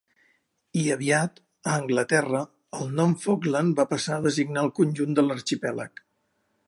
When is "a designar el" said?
4.17-4.73